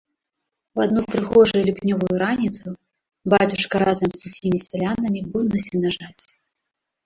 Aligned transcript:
У 0.77 0.83
адну 0.85 1.01
прыгожую 1.15 1.61
ліпнёвую 1.67 2.17
раніцу 2.23 2.67
бацюшка 3.35 3.75
разам 3.87 4.09
з 4.19 4.33
усімі 4.33 4.57
сялянамі 4.67 5.19
быў 5.33 5.43
на 5.55 5.67
сенажаці. 5.71 6.29